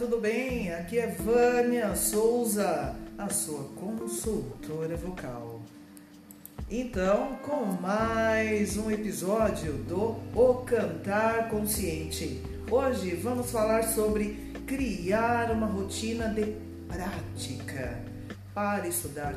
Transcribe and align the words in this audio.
tudo 0.00 0.18
bem? 0.18 0.72
Aqui 0.72 0.98
é 0.98 1.08
Vânia 1.08 1.94
Souza, 1.94 2.96
a 3.18 3.28
sua 3.28 3.64
consultora 3.76 4.96
vocal. 4.96 5.60
Então, 6.70 7.36
com 7.42 7.66
mais 7.82 8.78
um 8.78 8.90
episódio 8.90 9.74
do 9.74 10.16
O 10.34 10.64
Cantar 10.64 11.50
Consciente. 11.50 12.40
Hoje 12.70 13.14
vamos 13.14 13.50
falar 13.50 13.82
sobre 13.82 14.54
criar 14.66 15.50
uma 15.50 15.66
rotina 15.66 16.28
de 16.28 16.56
prática. 16.88 18.02
Para 18.54 18.88
estudar 18.88 19.34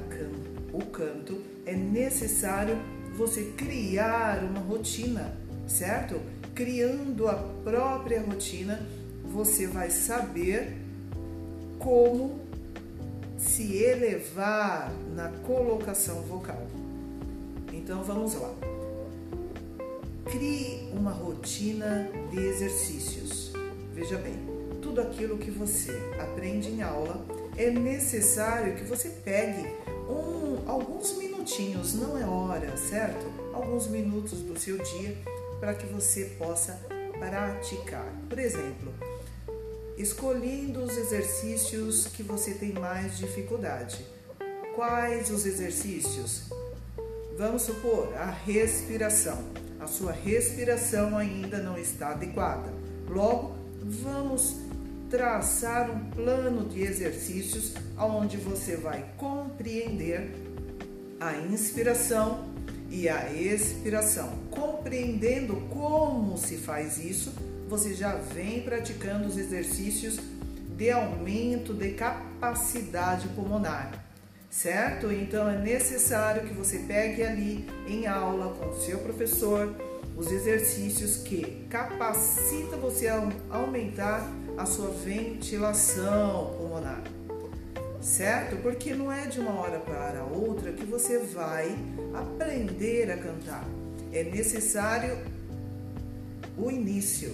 o 0.71 0.86
canto, 0.86 1.43
é 1.66 1.75
necessário 1.75 2.77
você 3.18 3.52
criar 3.57 4.41
uma 4.45 4.61
rotina, 4.61 5.38
certo? 5.67 6.22
Criando 6.55 7.27
a 7.27 7.34
própria 7.66 8.22
rotina 8.22 8.80
você 9.34 9.66
vai 9.66 9.90
saber 9.90 10.78
como 11.80 12.40
se 13.36 13.78
elevar 13.84 14.94
na 15.16 15.30
colocação 15.46 16.22
vocal. 16.22 16.68
Então 17.73 18.04
vamos 18.04 18.36
lá. 18.36 18.54
Crie 20.26 20.88
uma 20.94 21.12
rotina 21.12 22.08
de 22.30 22.40
exercícios. 22.40 23.52
Veja 23.94 24.18
bem, 24.18 24.36
tudo 24.82 25.02
aquilo 25.02 25.38
que 25.40 25.50
você 25.50 25.92
aprende 26.22 26.70
em 26.70 26.84
aula 26.84 27.26
é 27.58 27.72
necessário 27.72 28.76
que 28.76 28.84
você 28.84 29.09
pegue 29.09 29.68
um, 30.08 30.70
alguns 30.70 31.18
minutinhos, 31.18 31.95
não 31.95 32.18
é 32.18 32.26
hora, 32.26 32.78
certo? 32.78 33.26
Alguns 33.52 33.88
minutos 33.88 34.42
do 34.42 34.58
seu 34.59 34.78
dia 34.78 35.18
para 35.59 35.73
que 35.73 35.88
você 35.88 36.26
possa 36.38 36.80
praticar. 37.20 38.14
Por 38.30 38.38
exemplo, 38.40 38.94
escolhendo 39.97 40.81
os 40.81 40.97
exercícios 40.97 42.08
que 42.08 42.23
você 42.23 42.53
tem 42.53 42.73
mais 42.73 43.17
dificuldade. 43.17 44.05
Quais 44.75 45.30
os 45.30 45.45
exercícios? 45.45 46.50
Vamos 47.38 47.63
supor 47.63 48.13
a 48.16 48.30
respiração. 48.30 49.44
A 49.80 49.88
sua 49.88 50.11
respiração 50.11 51.17
ainda 51.17 51.58
não 51.58 51.77
está 51.77 52.09
adequada. 52.11 52.73
Logo, 53.08 53.55
vamos 53.81 54.58
traçar 55.09 55.91
um 55.91 56.09
plano 56.09 56.67
de 56.67 56.81
exercícios 56.81 57.73
onde 57.97 58.38
você 58.38 58.75
vai 58.75 59.05
compreender 59.17 60.33
a 61.19 61.38
inspiração 61.38 62.45
e 62.89 63.07
a 63.07 63.31
expiração. 63.31 64.30
Compreendendo 64.50 65.55
como 65.69 66.38
se 66.38 66.57
faz 66.57 66.97
isso, 66.97 67.31
você 67.67 67.94
já 67.94 68.16
vem 68.16 68.61
praticando 68.61 69.28
os 69.28 69.38
exercícios 69.38 70.19
de 70.75 70.89
aumento 70.92 71.73
de 71.73 71.92
capacidade 71.92 73.28
pulmonar, 73.30 74.06
certo? 74.50 75.11
Então 75.11 75.50
é 75.50 75.58
necessário 75.58 76.47
que 76.47 76.53
você 76.53 76.80
pegue 76.80 77.23
ali 77.23 77.67
em 77.88 78.08
aula 78.08 78.53
com 78.56 78.69
o 78.69 78.80
seu 78.81 79.00
professor 79.00 79.73
os 80.16 80.31
exercícios 80.31 81.17
que 81.17 81.66
capacita 81.69 82.78
você 82.78 83.08
a 83.08 83.30
aumentar 83.50 84.30
a 84.58 84.66
sua 84.66 84.89
ventilação 84.89 86.53
pulmonar. 86.58 87.02
Certo? 88.00 88.58
Porque 88.58 88.94
não 88.94 89.11
é 89.11 89.28
de 89.28 89.39
uma 89.39 89.59
hora 89.59 89.80
para 89.80 90.23
outra 90.25 90.72
que 90.73 90.86
você 90.86 91.19
vai 91.19 91.75
aprender 92.14 93.09
a 93.11 93.17
cantar. 93.17 93.66
É 94.11 94.23
necessário 94.23 95.17
o 96.58 96.69
início, 96.69 97.34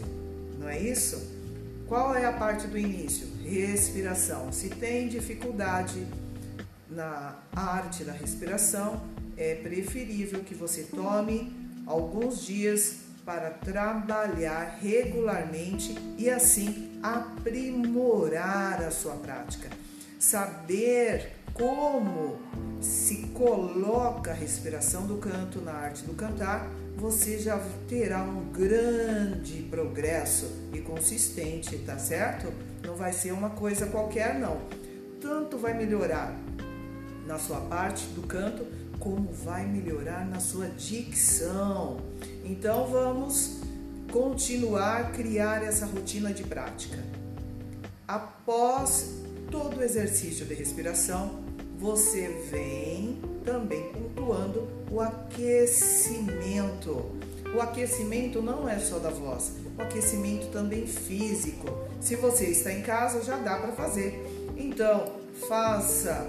não 0.59 0.69
é 0.69 0.79
isso? 0.79 1.39
Qual 1.87 2.13
é 2.13 2.25
a 2.25 2.33
parte 2.33 2.67
do 2.67 2.77
início? 2.77 3.27
Respiração. 3.43 4.51
Se 4.51 4.69
tem 4.69 5.07
dificuldade 5.07 6.05
na 6.89 7.35
arte 7.55 8.03
da 8.03 8.11
respiração, 8.11 9.01
é 9.37 9.55
preferível 9.55 10.41
que 10.41 10.53
você 10.53 10.83
tome 10.83 11.51
alguns 11.87 12.45
dias 12.45 12.97
para 13.25 13.49
trabalhar 13.49 14.77
regularmente 14.81 15.95
e 16.17 16.29
assim 16.29 16.99
aprimorar 17.01 18.81
a 18.83 18.91
sua 18.91 19.15
prática. 19.15 19.69
Saber 20.19 21.31
como 21.53 22.37
se 22.81 23.27
coloca 23.33 24.31
a 24.31 24.33
respiração 24.33 25.07
do 25.07 25.17
canto 25.17 25.61
na 25.61 25.73
arte 25.73 26.03
do 26.03 26.13
cantar 26.13 26.69
você 26.99 27.39
já 27.39 27.57
terá 27.87 28.21
um 28.21 28.51
grande 28.51 29.63
progresso 29.69 30.51
e 30.73 30.79
consistente, 30.79 31.77
tá 31.79 31.97
certo? 31.97 32.51
Não 32.85 32.95
vai 32.95 33.13
ser 33.13 33.31
uma 33.31 33.51
coisa 33.51 33.85
qualquer, 33.85 34.37
não. 34.37 34.59
Tanto 35.21 35.57
vai 35.57 35.73
melhorar 35.73 36.37
na 37.25 37.39
sua 37.39 37.61
parte 37.61 38.05
do 38.07 38.23
canto, 38.23 38.65
como 38.99 39.31
vai 39.31 39.65
melhorar 39.65 40.25
na 40.25 40.41
sua 40.41 40.67
dicção. 40.67 42.01
Então 42.43 42.85
vamos 42.87 43.61
continuar 44.11 45.01
a 45.01 45.03
criar 45.11 45.63
essa 45.63 45.85
rotina 45.85 46.33
de 46.33 46.43
prática. 46.43 46.97
Após 48.05 49.21
todo 49.49 49.77
o 49.77 49.83
exercício 49.83 50.45
de 50.45 50.53
respiração, 50.53 51.45
você 51.77 52.27
vem 52.51 53.21
também 53.45 53.89
pontuando 53.93 54.78
o 54.91 54.99
aquecimento. 55.01 56.79
O 57.55 57.61
aquecimento 57.61 58.41
não 58.41 58.67
é 58.69 58.77
só 58.79 58.99
da 58.99 59.09
voz, 59.09 59.53
o 59.77 59.81
aquecimento 59.81 60.51
também 60.51 60.85
físico. 60.85 61.67
Se 61.99 62.15
você 62.15 62.45
está 62.45 62.71
em 62.71 62.81
casa, 62.81 63.23
já 63.23 63.37
dá 63.37 63.57
para 63.57 63.71
fazer. 63.71 64.23
Então, 64.55 65.13
faça 65.47 66.27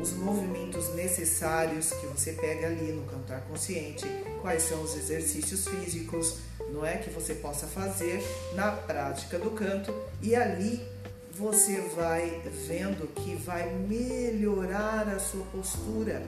os 0.00 0.12
movimentos 0.12 0.94
necessários 0.94 1.92
que 1.92 2.06
você 2.06 2.32
pega 2.32 2.68
ali 2.68 2.92
no 2.92 3.02
cantar 3.04 3.42
consciente, 3.42 4.06
quais 4.40 4.62
são 4.62 4.82
os 4.82 4.96
exercícios 4.96 5.66
físicos, 5.68 6.38
não 6.72 6.86
é 6.86 6.96
que 6.96 7.10
você 7.10 7.34
possa 7.34 7.66
fazer 7.66 8.22
na 8.54 8.70
prática 8.70 9.38
do 9.38 9.50
canto 9.50 9.92
e 10.22 10.34
ali 10.34 10.80
você 11.32 11.80
vai 11.94 12.40
vendo 12.66 13.06
que 13.14 13.34
vai 13.34 13.70
melhorar 13.74 15.08
a 15.08 15.18
sua 15.18 15.44
postura. 15.46 16.22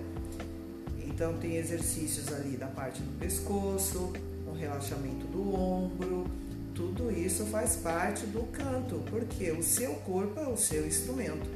Então 1.14 1.34
tem 1.34 1.56
exercícios 1.56 2.32
ali 2.32 2.56
da 2.56 2.66
parte 2.66 3.02
do 3.02 3.18
pescoço, 3.18 4.12
o 4.46 4.52
relaxamento 4.52 5.26
do 5.26 5.54
ombro, 5.54 6.26
tudo 6.74 7.10
isso 7.12 7.44
faz 7.46 7.76
parte 7.76 8.24
do 8.26 8.44
canto, 8.44 9.02
porque 9.10 9.50
o 9.52 9.62
seu 9.62 9.92
corpo 9.96 10.40
é 10.40 10.48
o 10.48 10.56
seu 10.56 10.86
instrumento. 10.86 11.48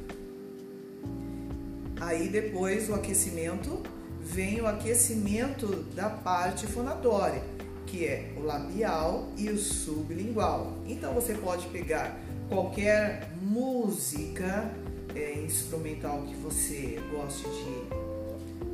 Aí 1.99 2.29
depois 2.29 2.87
o 2.87 2.93
aquecimento 2.93 3.81
vem 4.21 4.61
o 4.61 4.67
aquecimento 4.67 5.67
da 5.95 6.09
parte 6.09 6.67
fonatória, 6.67 7.41
que 7.87 8.05
é 8.05 8.33
o 8.37 8.41
labial 8.41 9.29
e 9.35 9.49
o 9.49 9.57
sublingual. 9.57 10.77
Então 10.85 11.13
você 11.15 11.33
pode 11.33 11.65
pegar 11.69 12.15
qualquer 12.47 13.31
música 13.41 14.71
é, 15.15 15.39
instrumental 15.39 16.21
que 16.21 16.35
você 16.35 16.99
goste 17.11 17.43
de 17.43 18.06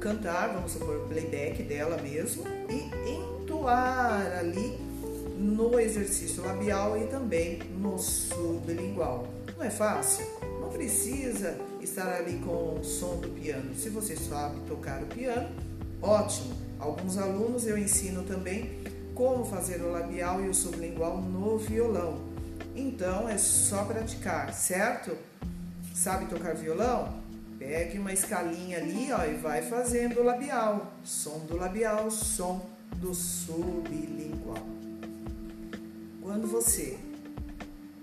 cantar, 0.04 0.54
vamos 0.54 0.74
supor 0.74 1.08
playback 1.08 1.64
dela 1.64 1.98
mesmo, 1.98 2.44
e 2.70 3.42
entoar 3.42 4.38
ali 4.38 4.78
no 5.38 5.80
exercício 5.80 6.44
labial 6.44 6.98
e 6.98 7.08
também 7.08 7.60
no 7.80 7.98
sublingual. 7.98 9.28
Não 9.58 9.64
é 9.64 9.70
fácil? 9.70 10.26
Não 10.60 10.70
precisa 10.70 11.58
estar 11.82 12.14
ali 12.14 12.40
com 12.40 12.80
o 12.80 12.84
som 12.84 13.18
do 13.18 13.30
piano. 13.30 13.74
Se 13.76 13.90
você 13.90 14.16
sabe 14.16 14.60
tocar 14.68 15.02
o 15.02 15.06
piano, 15.08 15.50
ótimo. 16.02 16.54
Alguns 16.80 17.18
alunos 17.18 17.66
eu 17.66 17.78
ensino 17.78 18.24
também 18.24 18.84
como 19.16 19.46
fazer 19.46 19.82
o 19.82 19.92
labial 19.92 20.44
e 20.44 20.50
o 20.50 20.54
sublingual 20.54 21.22
no 21.22 21.58
violão 21.58 22.34
então 22.76 23.30
é 23.30 23.38
só 23.38 23.84
praticar, 23.86 24.52
certo? 24.54 25.16
Sabe 25.94 26.26
tocar 26.26 26.56
violão? 26.56 27.22
Pegue 27.66 27.98
uma 27.98 28.12
escalinha 28.12 28.78
ali 28.78 29.10
ó, 29.14 29.24
e 29.24 29.36
vai 29.36 29.62
fazendo 29.62 30.20
o 30.20 30.24
labial. 30.24 30.92
Som 31.02 31.46
do 31.46 31.56
labial, 31.56 32.12
som 32.12 32.62
do 32.98 33.16
sublingual. 33.16 34.68
Quando 36.22 36.46
você 36.46 36.98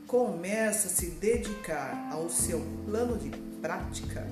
começa 0.07 0.89
a 0.89 0.91
se 0.91 1.11
dedicar 1.11 2.09
ao 2.11 2.31
seu 2.31 2.65
plano 2.87 3.19
de 3.19 3.29
prática, 3.61 4.27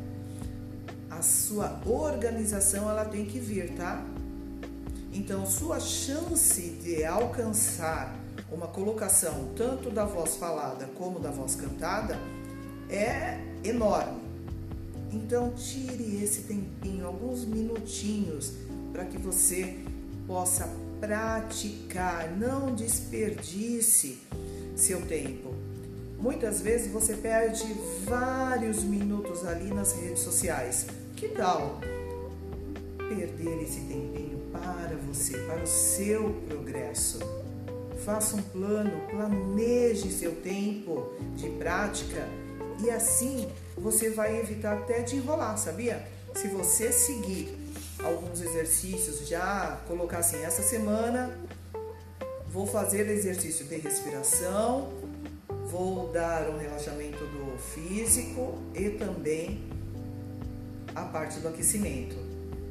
a 1.11 1.21
sua 1.21 1.79
organização 1.85 2.89
ela 2.89 3.05
tem 3.05 3.27
que 3.27 3.39
vir, 3.39 3.75
tá? 3.75 4.03
Então, 5.13 5.45
sua 5.45 5.79
chance 5.79 6.71
de 6.83 7.05
alcançar 7.05 8.17
uma 8.51 8.67
colocação 8.67 9.53
tanto 9.55 9.91
da 9.91 10.07
voz 10.07 10.37
falada 10.37 10.87
como 10.97 11.21
da 11.21 11.31
voz 11.31 11.55
cantada 11.55 12.19
é 12.89 13.39
enorme. 13.63 14.28
Então 15.13 15.53
tire 15.53 16.23
esse 16.23 16.43
tempinho, 16.43 17.07
alguns 17.07 17.45
minutinhos, 17.45 18.53
para 18.93 19.05
que 19.05 19.17
você 19.17 19.79
possa 20.27 20.69
praticar, 21.01 22.31
não 22.37 22.75
desperdice 22.75 24.19
seu 24.77 25.01
tempo. 25.03 25.55
Muitas 26.19 26.61
vezes 26.61 26.91
você 26.91 27.15
perde 27.15 27.65
vários 28.05 28.83
minutos 28.83 29.47
ali 29.47 29.73
nas 29.73 29.93
redes 29.93 30.21
sociais. 30.21 30.87
Que 31.17 31.29
tal 31.29 31.81
perder 33.09 33.63
esse 33.63 33.81
tempinho 33.81 34.39
para 34.53 34.97
você, 35.09 35.39
para 35.39 35.63
o 35.63 35.67
seu 35.67 36.35
progresso? 36.49 37.38
Faça 38.05 38.37
um 38.37 38.43
plano, 38.43 39.07
planeje 39.11 40.11
seu 40.11 40.37
tempo 40.37 41.13
de 41.37 41.49
prática 41.51 42.27
e 42.83 42.91
assim 42.91 43.49
você 43.77 44.11
vai 44.11 44.39
evitar 44.41 44.79
até 44.79 45.03
de 45.03 45.17
enrolar, 45.17 45.59
sabia? 45.59 46.07
Se 46.35 46.49
você 46.49 46.93
seguir 46.93 47.57
alguns 48.03 48.41
exercícios, 48.41 49.27
já 49.27 49.81
colocar 49.87 50.19
assim, 50.19 50.43
essa 50.43 50.63
semana 50.63 51.37
vou 52.49 52.67
fazer 52.67 53.09
exercício 53.09 53.67
de 53.67 53.77
respiração, 53.77 54.93
vou 55.71 56.09
dar 56.13 56.49
um 56.49 56.57
relaxamento 56.57 57.19
do 57.19 57.59
físico 57.59 58.59
e 58.75 58.91
também 58.91 59.61
a 60.95 61.03
parte 61.03 61.41
do 61.41 61.49
aquecimento. 61.49 62.17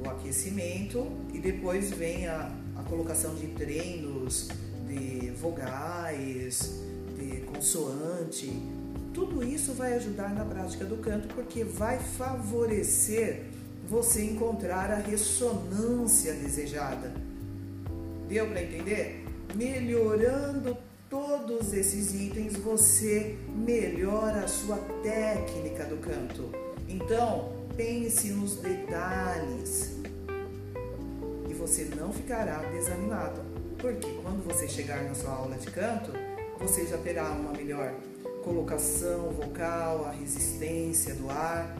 O 0.03 0.09
aquecimento 0.09 1.07
e 1.33 1.39
depois 1.39 1.91
vem 1.91 2.27
a, 2.27 2.51
a 2.75 2.83
colocação 2.83 3.35
de 3.35 3.47
treinos 3.47 4.50
de 4.88 5.31
vogais, 5.31 6.80
de 7.18 7.42
consoante. 7.42 8.51
Tudo 9.13 9.44
isso 9.44 9.74
vai 9.74 9.94
ajudar 9.94 10.34
na 10.34 10.45
prática 10.45 10.86
do 10.86 10.98
canto 10.98 11.28
porque 11.34 11.63
vai 11.63 12.00
favorecer 12.00 13.45
você 13.88 14.24
encontrar 14.24 14.92
a 14.92 14.95
ressonância 14.95 16.34
desejada. 16.34 17.12
Deu 18.28 18.48
para 18.48 18.62
entender? 18.62 19.25
Melhorando 19.56 20.78
todos 21.10 21.74
esses 21.74 22.13
itens, 22.13 22.57
você 22.57 23.38
melhora 23.56 24.42
a 24.42 24.48
sua 24.48 24.78
técnica 25.01 25.86
do 25.86 25.98
canto. 25.98 26.51
Então, 26.88 27.54
pense 27.75 28.30
nos 28.30 28.57
detalhes 28.57 29.98
e 31.50 31.54
você 31.54 31.86
não 31.95 32.12
ficará 32.12 32.57
desanimado, 32.72 33.42
porque 33.79 34.07
quando 34.21 34.44
você 34.44 34.68
chegar 34.68 35.03
na 35.03 35.13
sua 35.13 35.31
aula 35.31 35.56
de 35.57 35.69
canto, 35.69 36.12
você 36.59 36.85
já 36.85 36.97
terá 36.97 37.31
uma 37.31 37.51
melhor 37.51 37.94
colocação 38.44 39.31
vocal, 39.31 40.06
a 40.06 40.12
resistência 40.12 41.13
do 41.15 41.29
ar, 41.29 41.75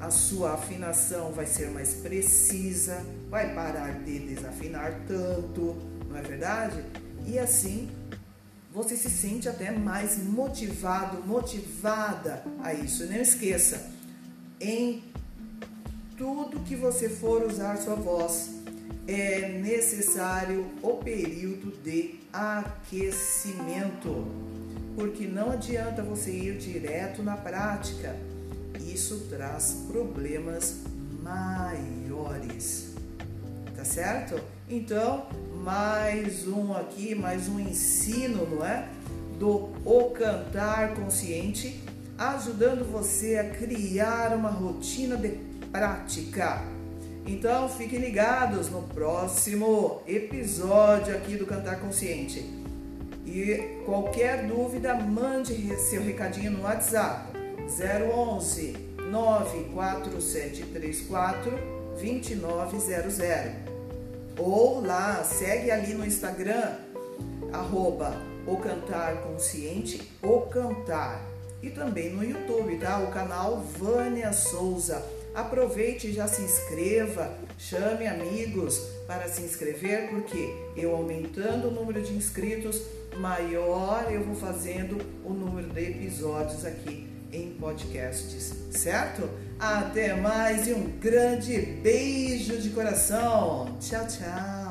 a 0.00 0.10
sua 0.10 0.54
afinação 0.54 1.32
vai 1.32 1.46
ser 1.46 1.70
mais 1.70 1.94
precisa, 1.94 3.04
vai 3.30 3.54
parar 3.54 4.00
de 4.02 4.18
desafinar 4.18 5.00
tanto, 5.06 5.76
não 6.08 6.16
é 6.16 6.22
verdade? 6.22 6.84
E 7.26 7.38
assim 7.38 7.88
você 8.72 8.96
se 8.96 9.10
sente 9.10 9.48
até 9.48 9.70
mais 9.70 10.16
motivado, 10.16 11.22
motivada 11.26 12.42
a 12.62 12.72
isso. 12.72 13.04
Não 13.06 13.16
esqueça, 13.16 13.90
em 14.58 15.04
tudo 16.16 16.60
que 16.60 16.74
você 16.74 17.08
for 17.08 17.42
usar 17.42 17.76
sua 17.76 17.94
voz, 17.94 18.61
é 19.06 19.58
necessário 19.60 20.66
o 20.82 20.94
período 20.94 21.72
de 21.82 22.20
aquecimento, 22.32 24.26
porque 24.94 25.26
não 25.26 25.50
adianta 25.50 26.02
você 26.02 26.30
ir 26.30 26.58
direto 26.58 27.22
na 27.22 27.36
prática. 27.36 28.16
Isso 28.80 29.26
traz 29.28 29.84
problemas 29.90 30.80
maiores. 31.22 32.92
Tá 33.76 33.84
certo? 33.84 34.40
Então, 34.68 35.26
mais 35.62 36.46
um 36.46 36.72
aqui, 36.72 37.14
mais 37.14 37.48
um 37.48 37.58
ensino, 37.58 38.48
não 38.48 38.64
é? 38.64 38.88
Do 39.38 39.72
O 39.84 40.10
Cantar 40.10 40.94
Consciente, 40.94 41.82
ajudando 42.16 42.84
você 42.84 43.38
a 43.38 43.50
criar 43.50 44.36
uma 44.36 44.50
rotina 44.50 45.16
de 45.16 45.30
prática. 45.72 46.62
Então 47.26 47.68
fiquem 47.68 47.98
ligados 48.00 48.70
no 48.70 48.82
próximo 48.82 50.00
episódio 50.06 51.14
aqui 51.14 51.36
do 51.36 51.46
Cantar 51.46 51.80
Consciente. 51.80 52.40
E 53.24 53.80
qualquer 53.84 54.46
dúvida, 54.46 54.94
mande 54.94 55.76
seu 55.76 56.02
recadinho 56.02 56.52
no 56.52 56.62
WhatsApp 56.62 57.30
011 57.68 58.76
94734 59.10 61.52
2900 62.00 63.18
ou 64.38 64.80
lá, 64.80 65.22
segue 65.22 65.70
ali 65.70 65.92
no 65.94 66.06
Instagram, 66.06 66.76
arroba 67.52 68.16
o 68.46 68.56
Cantar 68.56 69.22
Consciente, 69.22 70.10
o 70.22 70.40
Cantar. 70.42 71.22
E 71.62 71.70
também 71.70 72.10
no 72.10 72.24
YouTube, 72.24 72.76
tá? 72.78 72.98
O 72.98 73.12
canal 73.12 73.60
Vânia 73.60 74.32
Souza. 74.32 75.04
Aproveite 75.34 76.08
e 76.08 76.12
já 76.12 76.28
se 76.28 76.42
inscreva, 76.42 77.34
chame 77.58 78.06
amigos 78.06 78.78
para 79.06 79.28
se 79.28 79.42
inscrever, 79.42 80.10
porque 80.10 80.54
eu 80.76 80.94
aumentando 80.94 81.68
o 81.68 81.70
número 81.70 82.02
de 82.02 82.12
inscritos, 82.12 82.82
maior 83.16 84.10
eu 84.10 84.22
vou 84.22 84.34
fazendo 84.34 84.98
o 85.24 85.32
número 85.32 85.68
de 85.68 85.80
episódios 85.80 86.64
aqui 86.64 87.08
em 87.32 87.54
podcasts, 87.54 88.52
certo? 88.70 89.28
Até 89.58 90.14
mais 90.14 90.68
e 90.68 90.74
um 90.74 90.98
grande 90.98 91.56
beijo 91.82 92.58
de 92.58 92.70
coração. 92.70 93.78
Tchau, 93.80 94.06
tchau. 94.06 94.61